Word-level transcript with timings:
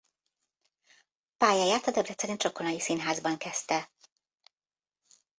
Pályáját 1.37 1.87
a 1.87 1.91
debreceni 1.91 2.37
Csokonai 2.37 2.79
Színházban 2.79 3.37
kezdte. 3.37 3.91